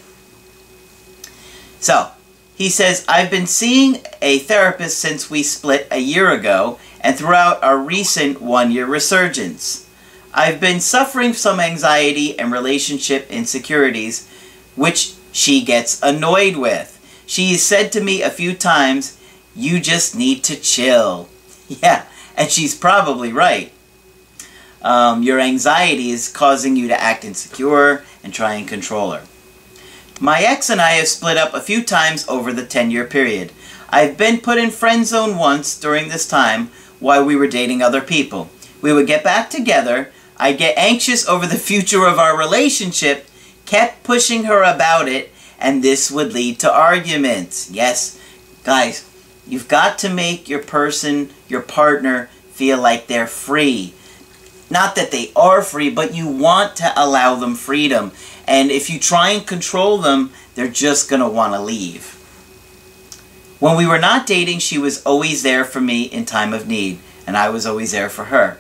So, 1.81 2.11
he 2.57 2.69
says, 2.69 3.05
I've 3.09 3.31
been 3.31 3.47
seeing 3.47 4.03
a 4.21 4.41
therapist 4.41 4.99
since 4.99 5.31
we 5.31 5.45
split 5.45 5.87
a 5.91 6.01
year 6.01 6.33
ago 6.33 6.81
and 7.01 7.17
throughout 7.17 7.63
our 7.63 7.79
recent 7.79 8.43
one-year 8.43 8.87
resurgence. 8.87 9.89
I've 10.35 10.61
been 10.61 10.81
suffering 10.81 11.33
some 11.35 11.61
anxiety 11.61 12.39
and 12.39 12.51
relationship 12.51 13.31
insecurities, 13.31 14.29
which 14.75 15.15
she 15.31 15.65
gets 15.65 16.03
annoyed 16.03 16.57
with. 16.57 16.95
She 17.27 17.55
said 17.55 17.93
to 17.93 18.03
me 18.03 18.23
a 18.23 18.31
few 18.31 18.55
times, 18.55 19.21
you 19.55 19.81
just 19.81 20.17
need 20.17 20.43
to 20.45 20.57
chill. 20.57 21.29
Yeah, 21.83 22.07
and 22.35 22.51
she's 22.51 22.75
probably 22.75 23.31
right. 23.31 23.71
Um, 24.81 25.23
your 25.23 25.39
anxiety 25.39 26.11
is 26.11 26.33
causing 26.33 26.77
you 26.77 26.89
to 26.89 26.99
act 26.99 27.23
insecure 27.23 28.07
and 28.25 28.33
try 28.33 28.55
and 28.55 28.67
control 28.67 29.11
her. 29.11 29.28
My 30.21 30.41
ex 30.43 30.69
and 30.69 30.81
I 30.81 30.93
have 30.93 31.07
split 31.07 31.37
up 31.37 31.55
a 31.55 31.61
few 31.61 31.85
times 31.85 32.29
over 32.29 32.53
the 32.53 32.63
10-year 32.63 33.05
period. 33.05 33.53
I've 33.89 34.17
been 34.17 34.41
put 34.41 34.59
in 34.59 34.71
friend 34.71 35.07
zone 35.07 35.39
once 35.39 35.79
during 35.79 36.09
this 36.09 36.29
time 36.29 36.71
while 36.99 37.25
we 37.25 37.37
were 37.37 37.47
dating 37.47 37.83
other 37.83 38.01
people. 38.01 38.51
We 38.83 38.93
would 38.93 39.07
get 39.07 39.23
back 39.23 39.49
together, 39.49 40.11
I'd 40.37 40.59
get 40.59 40.77
anxious 40.77 41.29
over 41.29 41.47
the 41.47 41.57
future 41.57 42.05
of 42.07 42.19
our 42.19 42.37
relationship, 42.37 43.29
kept 43.65 44.03
pushing 44.03 44.45
her 44.45 44.63
about 44.63 45.09
it, 45.09 45.33
and 45.59 45.83
this 45.83 46.11
would 46.11 46.33
lead 46.33 46.59
to 46.61 46.73
arguments. 46.73 47.71
Yes, 47.71 48.21
guys, 48.65 49.09
you've 49.47 49.69
got 49.69 49.99
to 49.99 50.09
make 50.09 50.49
your 50.49 50.63
person, 50.63 51.31
your 51.49 51.63
partner, 51.63 52.29
feel 52.51 52.81
like 52.81 53.07
they're 53.07 53.27
free. 53.27 53.95
Not 54.71 54.97
that 54.97 55.11
they 55.11 55.33
are 55.35 55.63
free, 55.63 55.91
but 55.91 56.15
you 56.15 56.29
want 56.29 56.77
to 56.77 56.93
allow 56.97 57.37
them 57.37 57.55
freedom. 57.55 58.13
And 58.49 58.71
if 58.71 58.89
you 58.89 58.99
try 58.99 59.31
and 59.31 59.47
control 59.47 59.99
them, 59.99 60.33
they're 60.55 60.69
just 60.69 61.11
going 61.11 61.21
to 61.21 61.29
want 61.29 61.53
to 61.53 61.61
leave. 61.61 62.15
When 63.61 63.77
we 63.77 63.87
were 63.87 63.99
not 63.99 64.27
dating, 64.27 64.61
she 64.61 64.79
was 64.79 65.03
always 65.05 65.43
there 65.43 65.67
for 65.67 65.83
me 65.83 66.05
in 66.05 66.25
time 66.25 66.55
of 66.55 66.67
need, 66.67 66.99
and 67.27 67.37
I 67.37 67.51
was 67.51 67.67
always 67.67 67.93
there 67.93 68.09
for 68.09 68.25
her. 68.25 68.59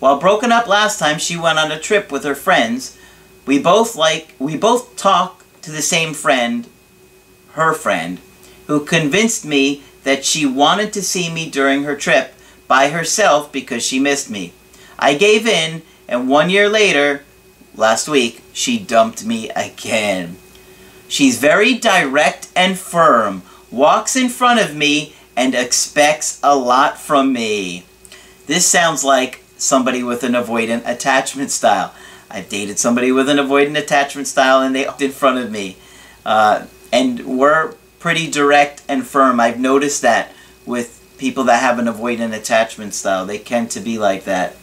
While 0.00 0.18
broken 0.18 0.50
up 0.50 0.66
last 0.66 0.98
time, 0.98 1.18
she 1.18 1.36
went 1.36 1.58
on 1.58 1.70
a 1.70 1.78
trip 1.78 2.10
with 2.10 2.24
her 2.24 2.34
friends. 2.34 2.98
We 3.46 3.60
both 3.60 3.94
like 3.94 4.34
we 4.40 4.56
both 4.56 4.96
talk 4.96 5.44
to 5.62 5.70
the 5.70 5.82
same 5.82 6.14
friend, 6.14 6.68
her 7.52 7.74
friend, 7.74 8.18
who 8.66 8.84
convinced 8.84 9.44
me 9.44 9.84
that 10.02 10.24
she 10.24 10.46
wanted 10.46 10.92
to 10.94 11.02
see 11.02 11.32
me 11.32 11.48
during 11.48 11.84
her 11.84 11.94
trip 11.94 12.34
by 12.66 12.88
herself 12.88 13.52
because 13.52 13.84
she 13.86 14.00
missed 14.00 14.30
me. 14.30 14.52
I 14.98 15.14
gave 15.14 15.46
in, 15.46 15.82
and 16.08 16.28
one 16.28 16.50
year 16.50 16.68
later, 16.68 17.22
last 17.78 18.08
week, 18.08 18.42
she 18.52 18.78
dumped 18.78 19.24
me 19.24 19.48
again. 19.50 20.36
She's 21.06 21.38
very 21.38 21.74
direct 21.74 22.48
and 22.54 22.78
firm, 22.78 23.42
walks 23.70 24.16
in 24.16 24.28
front 24.28 24.60
of 24.60 24.76
me, 24.76 25.14
and 25.36 25.54
expects 25.54 26.40
a 26.42 26.56
lot 26.56 26.98
from 26.98 27.32
me. 27.32 27.84
This 28.46 28.66
sounds 28.66 29.04
like 29.04 29.42
somebody 29.56 30.02
with 30.02 30.24
an 30.24 30.32
avoidant 30.32 30.82
attachment 30.84 31.50
style. 31.50 31.94
I've 32.30 32.48
dated 32.48 32.78
somebody 32.78 33.12
with 33.12 33.28
an 33.28 33.38
avoidant 33.38 33.78
attachment 33.78 34.26
style 34.26 34.60
and 34.60 34.74
they 34.74 34.84
walked 34.84 35.00
in 35.00 35.12
front 35.12 35.38
of 35.38 35.50
me. 35.50 35.76
Uh, 36.26 36.66
and 36.92 37.38
we're 37.38 37.74
pretty 38.00 38.30
direct 38.30 38.82
and 38.88 39.06
firm. 39.06 39.40
I've 39.40 39.60
noticed 39.60 40.02
that 40.02 40.32
with 40.66 40.94
people 41.18 41.44
that 41.44 41.62
have 41.62 41.78
an 41.78 41.86
avoidant 41.86 42.36
attachment 42.36 42.94
style. 42.94 43.24
They 43.24 43.38
tend 43.38 43.70
to 43.72 43.80
be 43.80 43.98
like 43.98 44.24
that. 44.24 44.56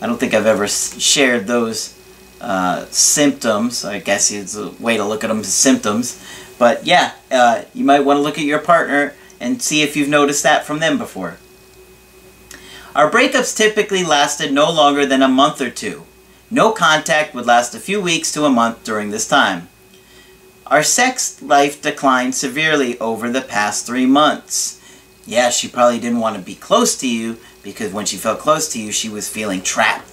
I 0.00 0.06
don't 0.06 0.18
think 0.18 0.34
I've 0.34 0.46
ever 0.46 0.66
shared 0.66 1.46
those 1.46 1.95
uh, 2.40 2.86
symptoms. 2.86 3.84
I 3.84 3.98
guess 3.98 4.30
it's 4.30 4.56
a 4.56 4.70
way 4.72 4.96
to 4.96 5.04
look 5.04 5.24
at 5.24 5.28
them 5.28 5.40
as 5.40 5.52
symptoms. 5.52 6.22
But 6.58 6.86
yeah, 6.86 7.12
uh, 7.30 7.64
you 7.74 7.84
might 7.84 8.00
want 8.00 8.18
to 8.18 8.22
look 8.22 8.38
at 8.38 8.44
your 8.44 8.58
partner 8.58 9.14
and 9.40 9.60
see 9.60 9.82
if 9.82 9.96
you've 9.96 10.08
noticed 10.08 10.42
that 10.42 10.64
from 10.64 10.78
them 10.78 10.98
before. 10.98 11.38
Our 12.94 13.10
breakups 13.10 13.54
typically 13.56 14.04
lasted 14.04 14.52
no 14.52 14.70
longer 14.70 15.04
than 15.04 15.22
a 15.22 15.28
month 15.28 15.60
or 15.60 15.70
two. 15.70 16.04
No 16.50 16.70
contact 16.70 17.34
would 17.34 17.44
last 17.44 17.74
a 17.74 17.80
few 17.80 18.00
weeks 18.00 18.32
to 18.32 18.44
a 18.44 18.50
month 18.50 18.84
during 18.84 19.10
this 19.10 19.28
time. 19.28 19.68
Our 20.66 20.82
sex 20.82 21.42
life 21.42 21.82
declined 21.82 22.34
severely 22.34 22.98
over 22.98 23.28
the 23.28 23.42
past 23.42 23.86
three 23.86 24.06
months. 24.06 24.80
Yeah, 25.26 25.50
she 25.50 25.68
probably 25.68 25.98
didn't 25.98 26.20
want 26.20 26.36
to 26.36 26.42
be 26.42 26.54
close 26.54 26.96
to 26.98 27.08
you 27.08 27.38
because 27.62 27.92
when 27.92 28.06
she 28.06 28.16
felt 28.16 28.38
close 28.38 28.72
to 28.72 28.80
you, 28.80 28.92
she 28.92 29.08
was 29.08 29.28
feeling 29.28 29.60
trapped. 29.60 30.05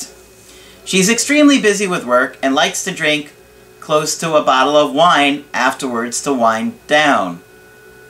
She's 0.85 1.09
extremely 1.09 1.61
busy 1.61 1.87
with 1.87 2.05
work 2.05 2.37
and 2.41 2.53
likes 2.53 2.83
to 2.83 2.91
drink 2.91 3.33
close 3.79 4.17
to 4.17 4.35
a 4.35 4.43
bottle 4.43 4.77
of 4.77 4.93
wine 4.93 5.45
afterwards 5.53 6.21
to 6.23 6.33
wind 6.33 6.79
down. 6.87 7.41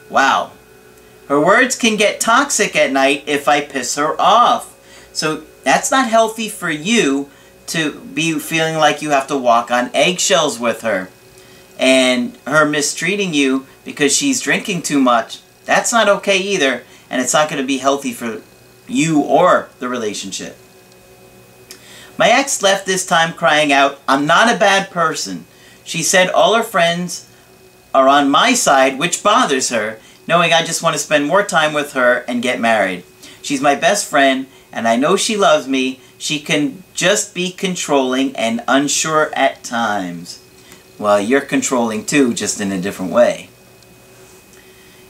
Wow. 0.09 0.51
Her 1.27 1.43
words 1.43 1.75
can 1.75 1.97
get 1.97 2.19
toxic 2.19 2.75
at 2.75 2.91
night 2.91 3.23
if 3.27 3.47
I 3.47 3.61
piss 3.61 3.95
her 3.95 4.19
off. 4.19 4.79
So 5.13 5.43
that's 5.63 5.91
not 5.91 6.09
healthy 6.09 6.49
for 6.49 6.69
you 6.69 7.29
to 7.67 7.99
be 7.99 8.37
feeling 8.39 8.75
like 8.75 9.01
you 9.01 9.11
have 9.11 9.27
to 9.27 9.37
walk 9.37 9.71
on 9.71 9.89
eggshells 9.93 10.59
with 10.59 10.81
her. 10.81 11.09
And 11.79 12.37
her 12.45 12.65
mistreating 12.65 13.33
you 13.33 13.65
because 13.85 14.15
she's 14.15 14.41
drinking 14.41 14.83
too 14.83 14.99
much, 14.99 15.39
that's 15.65 15.91
not 15.91 16.09
okay 16.09 16.37
either. 16.37 16.83
And 17.09 17.21
it's 17.21 17.33
not 17.33 17.49
going 17.49 17.61
to 17.61 17.67
be 17.67 17.77
healthy 17.77 18.13
for 18.13 18.41
you 18.87 19.21
or 19.21 19.69
the 19.79 19.89
relationship. 19.89 20.57
My 22.17 22.29
ex 22.29 22.61
left 22.61 22.85
this 22.85 23.05
time 23.05 23.33
crying 23.33 23.71
out, 23.71 23.99
I'm 24.07 24.25
not 24.25 24.53
a 24.53 24.57
bad 24.57 24.91
person. 24.91 25.45
She 25.83 26.03
said 26.03 26.29
all 26.29 26.53
her 26.53 26.63
friends 26.63 27.29
are 27.93 28.07
on 28.07 28.29
my 28.29 28.53
side, 28.53 28.99
which 28.99 29.23
bothers 29.23 29.69
her, 29.69 29.99
knowing 30.27 30.53
I 30.53 30.63
just 30.63 30.83
want 30.83 30.93
to 30.93 31.01
spend 31.01 31.25
more 31.25 31.43
time 31.43 31.73
with 31.73 31.93
her 31.93 32.19
and 32.27 32.41
get 32.41 32.59
married. 32.59 33.03
She's 33.41 33.61
my 33.61 33.75
best 33.75 34.09
friend, 34.09 34.47
and 34.71 34.87
I 34.87 34.95
know 34.95 35.15
she 35.15 35.35
loves 35.35 35.67
me, 35.67 35.99
she 36.17 36.39
can 36.39 36.83
just 36.93 37.35
be 37.35 37.51
controlling 37.51 38.35
and 38.35 38.63
unsure 38.67 39.31
at 39.35 39.63
times. 39.63 40.39
Well, 40.97 41.19
you're 41.19 41.41
controlling 41.41 42.05
too, 42.05 42.33
just 42.33 42.61
in 42.61 42.71
a 42.71 42.79
different 42.79 43.11
way. 43.11 43.49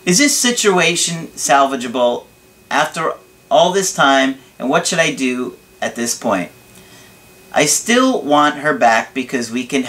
Is 0.05 0.17
this 0.17 0.37
situation 0.37 1.27
salvageable 1.27 2.25
after 2.71 3.13
all 3.51 3.71
this 3.71 3.93
time, 3.93 4.39
and 4.57 4.69
what 4.69 4.87
should 4.87 4.99
I 4.99 5.13
do 5.13 5.57
at 5.81 5.95
this 5.95 6.17
point? 6.17 6.51
I 7.53 7.65
still 7.65 8.21
want 8.21 8.55
her 8.55 8.75
back 8.75 9.13
because 9.13 9.51
we 9.51 9.65
can, 9.65 9.83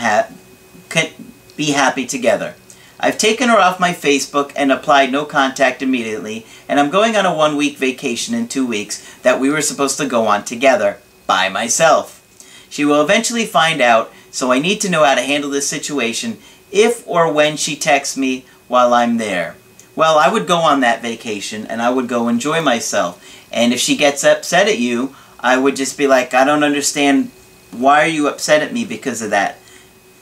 can 0.90 1.10
be 1.56 1.70
happy 1.70 2.06
together. 2.06 2.54
I've 3.00 3.18
taken 3.18 3.48
her 3.48 3.58
off 3.58 3.80
my 3.80 3.92
Facebook 3.92 4.52
and 4.54 4.70
applied 4.70 5.10
no 5.10 5.24
contact 5.24 5.82
immediately, 5.82 6.46
and 6.68 6.78
I'm 6.78 6.90
going 6.90 7.16
on 7.16 7.26
a 7.26 7.34
one-week 7.34 7.78
vacation 7.78 8.34
in 8.34 8.48
two 8.48 8.66
weeks 8.66 9.02
that 9.22 9.40
we 9.40 9.50
were 9.50 9.62
supposed 9.62 9.98
to 9.98 10.06
go 10.06 10.26
on 10.26 10.44
together 10.44 10.98
by 11.26 11.48
myself. 11.48 12.20
She 12.68 12.84
will 12.84 13.02
eventually 13.02 13.46
find 13.46 13.80
out, 13.80 14.12
so 14.30 14.52
I 14.52 14.58
need 14.58 14.80
to 14.82 14.90
know 14.90 15.04
how 15.04 15.14
to 15.14 15.22
handle 15.22 15.50
this 15.50 15.68
situation 15.68 16.38
if 16.70 17.06
or 17.06 17.32
when 17.32 17.56
she 17.56 17.76
texts 17.76 18.16
me 18.16 18.44
while 18.68 18.92
I'm 18.92 19.16
there. 19.16 19.56
Well, 19.96 20.18
I 20.18 20.28
would 20.28 20.46
go 20.46 20.58
on 20.58 20.80
that 20.80 21.02
vacation 21.02 21.66
and 21.66 21.80
I 21.80 21.90
would 21.90 22.08
go 22.08 22.28
enjoy 22.28 22.60
myself. 22.60 23.24
And 23.52 23.72
if 23.72 23.80
she 23.80 23.96
gets 23.96 24.24
upset 24.24 24.66
at 24.66 24.78
you, 24.78 25.14
I 25.38 25.56
would 25.56 25.76
just 25.76 25.96
be 25.96 26.06
like, 26.06 26.34
I 26.34 26.44
don't 26.44 26.64
understand 26.64 27.30
why 27.74 28.02
are 28.02 28.08
you 28.08 28.28
upset 28.28 28.62
at 28.62 28.72
me 28.72 28.84
because 28.84 29.22
of 29.22 29.30
that? 29.30 29.58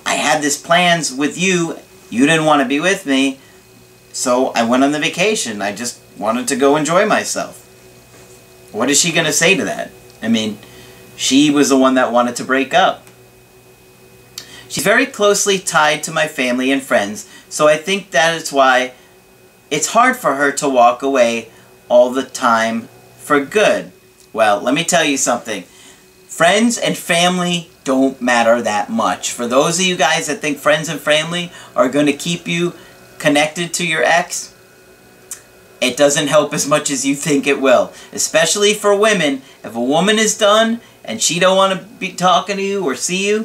I 0.04 0.14
had 0.14 0.42
this 0.42 0.60
plans 0.60 1.12
with 1.12 1.38
you. 1.38 1.78
You 2.10 2.26
didn't 2.26 2.46
want 2.46 2.62
to 2.62 2.68
be 2.68 2.80
with 2.80 3.06
me. 3.06 3.38
So 4.12 4.48
I 4.54 4.64
went 4.64 4.84
on 4.84 4.92
the 4.92 4.98
vacation. 4.98 5.62
I 5.62 5.74
just 5.74 6.00
wanted 6.18 6.48
to 6.48 6.56
go 6.56 6.76
enjoy 6.76 7.06
myself. 7.06 7.58
What 8.72 8.90
is 8.90 9.00
she 9.00 9.12
going 9.12 9.26
to 9.26 9.32
say 9.32 9.54
to 9.56 9.64
that? 9.64 9.90
I 10.22 10.28
mean, 10.28 10.58
she 11.16 11.50
was 11.50 11.68
the 11.68 11.78
one 11.78 11.94
that 11.94 12.12
wanted 12.12 12.36
to 12.36 12.44
break 12.44 12.74
up. 12.74 13.06
She's 14.68 14.84
very 14.84 15.04
closely 15.04 15.58
tied 15.58 16.02
to 16.04 16.12
my 16.12 16.26
family 16.26 16.72
and 16.72 16.82
friends, 16.82 17.28
so 17.50 17.68
I 17.68 17.76
think 17.76 18.10
that 18.10 18.34
is 18.34 18.50
why 18.52 18.94
it's 19.70 19.88
hard 19.88 20.16
for 20.16 20.36
her 20.36 20.50
to 20.52 20.68
walk 20.68 21.02
away 21.02 21.50
all 21.90 22.10
the 22.10 22.22
time 22.22 22.88
for 23.18 23.44
good. 23.44 23.92
Well, 24.32 24.60
let 24.62 24.74
me 24.74 24.82
tell 24.82 25.04
you 25.04 25.18
something. 25.18 25.64
Friends 26.32 26.78
and 26.78 26.96
family 26.96 27.68
don't 27.84 28.22
matter 28.22 28.62
that 28.62 28.88
much. 28.88 29.30
For 29.30 29.46
those 29.46 29.78
of 29.78 29.84
you 29.84 29.96
guys 29.96 30.28
that 30.28 30.40
think 30.40 30.56
friends 30.56 30.88
and 30.88 30.98
family 30.98 31.52
are 31.76 31.90
going 31.90 32.06
to 32.06 32.14
keep 32.14 32.48
you 32.48 32.72
connected 33.18 33.74
to 33.74 33.86
your 33.86 34.02
ex, 34.02 34.54
it 35.82 35.94
doesn't 35.94 36.28
help 36.28 36.54
as 36.54 36.66
much 36.66 36.90
as 36.90 37.04
you 37.04 37.14
think 37.14 37.46
it 37.46 37.60
will. 37.60 37.92
Especially 38.14 38.72
for 38.72 38.98
women. 38.98 39.42
If 39.62 39.76
a 39.76 39.80
woman 39.80 40.18
is 40.18 40.38
done 40.38 40.80
and 41.04 41.20
she 41.20 41.38
don't 41.38 41.58
want 41.58 41.78
to 41.78 41.86
be 41.86 42.12
talking 42.12 42.56
to 42.56 42.62
you 42.62 42.82
or 42.82 42.94
see 42.94 43.28
you, 43.28 43.44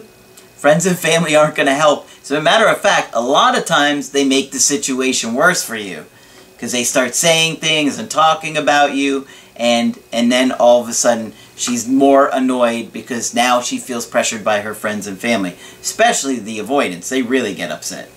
friends 0.56 0.86
and 0.86 0.98
family 0.98 1.36
aren't 1.36 1.56
going 1.56 1.67
to 1.67 1.75
help. 1.75 2.08
So 2.24 2.38
a 2.38 2.41
matter 2.41 2.67
of 2.70 2.79
fact, 2.79 3.13
a 3.13 3.22
lot 3.22 3.58
of 3.58 3.65
times 3.65 4.12
they 4.12 4.24
make 4.24 4.51
the 4.51 4.60
situation 4.60 5.34
worse 5.34 5.62
for 5.62 5.75
you. 5.75 6.06
Because 6.53 6.72
they 6.72 6.86
start 6.86 7.15
saying 7.15 7.58
things 7.58 8.00
and 8.00 8.10
talking 8.10 8.56
about 8.56 8.96
you 8.96 9.27
and 9.58 10.00
and 10.14 10.32
then 10.32 10.52
all 10.52 10.82
of 10.82 10.88
a 10.88 10.94
sudden 10.94 11.34
she's 11.56 11.88
more 11.88 12.30
annoyed 12.32 12.94
because 12.94 13.34
now 13.34 13.60
she 13.60 13.78
feels 13.78 14.06
pressured 14.06 14.44
by 14.44 14.62
her 14.62 14.74
friends 14.74 15.08
and 15.08 15.18
family, 15.18 15.56
especially 15.82 16.40
the 16.40 16.60
avoidance. 16.60 17.10
They 17.10 17.24
really 17.24 17.54
get 17.54 17.72
upset. 17.72 18.10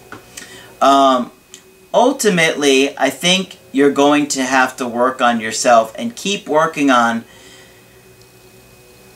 Um, 0.81 1.33
ultimately, 1.93 2.97
I 2.97 3.11
think 3.11 3.59
you're 3.73 3.93
going 3.93 4.29
to 4.29 4.43
have 4.43 4.77
to 4.77 4.87
work 4.87 5.21
on 5.21 5.41
yourself 5.41 5.95
and 5.99 6.15
keep 6.15 6.49
working 6.49 6.91
on 6.91 7.25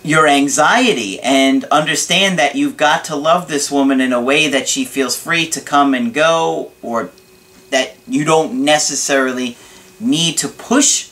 your 0.02 0.28
anxiety 0.28 1.19
and 1.21 1.64
understand 1.64 2.38
that 2.38 2.54
you've 2.54 2.76
got 2.76 3.07
to 3.07 3.16
love 3.16 3.49
this 3.49 3.71
woman 3.71 4.00
in 4.00 4.12
a 4.12 4.21
way 4.21 4.49
that 4.49 4.69
she 4.69 4.85
feels 4.85 5.16
free 5.16 5.49
to 5.49 5.61
come 5.61 5.95
and 5.95 6.12
go 6.12 6.71
or 6.83 7.11
that 7.71 7.97
you 8.07 8.23
don't 8.25 8.52
necessarily 8.52 9.57
need 9.99 10.37
to 10.37 10.47
push 10.47 11.11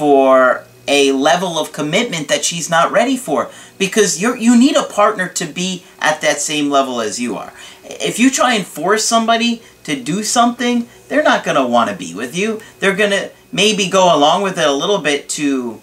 for 0.00 0.64
a 0.88 1.12
level 1.12 1.58
of 1.58 1.74
commitment 1.74 2.26
that 2.28 2.42
she's 2.42 2.70
not 2.70 2.90
ready 2.90 3.18
for 3.18 3.50
because 3.76 4.18
you 4.22 4.34
you 4.34 4.58
need 4.58 4.74
a 4.74 4.82
partner 4.84 5.28
to 5.28 5.44
be 5.44 5.84
at 5.98 6.22
that 6.22 6.40
same 6.40 6.70
level 6.70 7.02
as 7.02 7.20
you 7.20 7.36
are. 7.36 7.52
If 7.84 8.18
you 8.18 8.30
try 8.30 8.54
and 8.54 8.66
force 8.66 9.04
somebody 9.04 9.60
to 9.84 9.94
do 10.02 10.22
something, 10.22 10.88
they're 11.08 11.22
not 11.22 11.44
going 11.44 11.58
to 11.58 11.66
want 11.66 11.90
to 11.90 11.96
be 11.96 12.14
with 12.14 12.34
you. 12.34 12.62
They're 12.78 12.96
going 12.96 13.10
to 13.10 13.30
maybe 13.52 13.90
go 13.90 14.16
along 14.16 14.40
with 14.40 14.58
it 14.58 14.66
a 14.66 14.72
little 14.72 15.02
bit 15.02 15.28
to, 15.40 15.82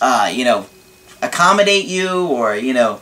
uh, 0.00 0.30
you 0.32 0.44
know, 0.44 0.66
accommodate 1.20 1.86
you 1.86 2.28
or, 2.28 2.54
you 2.54 2.74
know, 2.74 3.00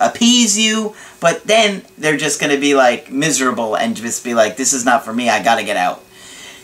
appease 0.00 0.58
you, 0.58 0.94
but 1.20 1.44
then 1.44 1.82
they're 1.98 2.16
just 2.16 2.40
going 2.40 2.54
to 2.54 2.60
be 2.60 2.74
like 2.74 3.12
miserable 3.12 3.76
and 3.76 3.96
just 3.96 4.24
be 4.24 4.32
like, 4.32 4.56
this 4.56 4.72
is 4.72 4.86
not 4.86 5.04
for 5.04 5.12
me, 5.12 5.28
I 5.28 5.42
got 5.42 5.56
to 5.56 5.64
get 5.64 5.76
out. 5.76 6.02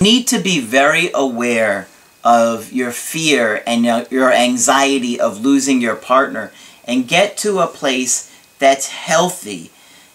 Need 0.00 0.26
to 0.28 0.38
be 0.38 0.58
very 0.58 1.10
aware 1.12 1.86
of 2.26 2.72
your 2.72 2.90
fear 2.90 3.62
and 3.68 3.84
your 4.10 4.32
anxiety 4.32 5.18
of 5.18 5.44
losing 5.44 5.80
your 5.80 5.94
partner 5.94 6.50
and 6.84 7.06
get 7.06 7.36
to 7.36 7.60
a 7.60 7.68
place 7.68 8.34
that's 8.58 8.88
healthy. 8.88 9.70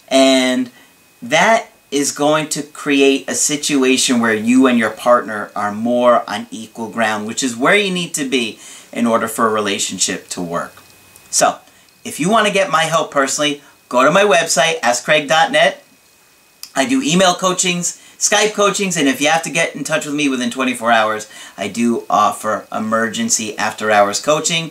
And 0.10 0.70
that 1.22 1.70
is 1.90 2.12
going 2.12 2.50
to 2.50 2.64
create 2.64 3.30
a 3.30 3.34
situation 3.34 4.20
where 4.20 4.34
you 4.34 4.68
and 4.68 4.78
your 4.78 4.90
partner 4.90 5.52
are 5.56 5.72
more 5.72 6.30
on 6.30 6.48
equal 6.52 6.90
ground, 6.90 7.28
which 7.28 7.44
is 7.44 7.56
where 7.56 7.76
you 7.76 7.94
need 7.94 8.14
to 8.16 8.28
be 8.28 8.60
in 8.92 9.08
order 9.08 9.30
for 9.30 9.48
a 9.48 9.54
relationship 9.54 10.28
to 10.30 10.42
work. 10.42 10.74
So, 11.30 11.60
if 12.04 12.20
you 12.20 12.30
want 12.30 12.46
to 12.46 12.54
get 12.54 12.70
my 12.70 12.84
help 12.84 13.12
personally, 13.12 13.62
go 13.88 14.04
to 14.04 14.12
my 14.12 14.24
website, 14.24 14.82
askcraig.net. 14.82 15.82
I 16.76 16.86
do 16.86 17.02
email 17.02 17.36
coachings, 17.36 18.01
Skype 18.22 18.54
coachings, 18.54 18.98
and 18.98 19.08
if 19.08 19.20
you 19.20 19.30
have 19.30 19.42
to 19.42 19.50
get 19.50 19.76
in 19.76 19.84
touch 19.84 20.06
with 20.06 20.14
me 20.14 20.30
within 20.30 20.52
24 20.52 20.92
hours, 20.92 21.28
I 21.58 21.68
do 21.68 22.06
offer 22.08 22.68
emergency 22.72 23.58
after 23.58 23.90
hours 23.90 24.22
coaching. 24.22 24.66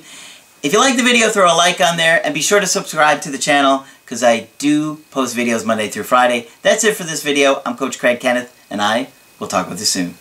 If 0.62 0.72
you 0.72 0.78
like 0.78 0.96
the 0.96 1.02
video, 1.02 1.28
throw 1.30 1.52
a 1.52 1.56
like 1.56 1.80
on 1.80 1.96
there, 1.96 2.24
and 2.24 2.32
be 2.32 2.42
sure 2.42 2.60
to 2.60 2.66
subscribe 2.68 3.20
to 3.22 3.30
the 3.30 3.38
channel, 3.38 3.86
because 4.04 4.22
I 4.22 4.46
do 4.58 4.98
post 5.10 5.36
videos 5.36 5.66
Monday 5.66 5.88
through 5.88 6.04
Friday. 6.04 6.46
That's 6.62 6.84
it 6.84 6.96
for 6.96 7.02
this 7.02 7.24
video. 7.24 7.60
I'm 7.66 7.76
Coach 7.76 7.98
Craig 7.98 8.20
Kenneth, 8.20 8.56
and 8.70 8.80
I 8.80 9.08
will 9.40 9.48
talk 9.48 9.68
with 9.68 9.80
you 9.80 9.84
soon. 9.84 10.14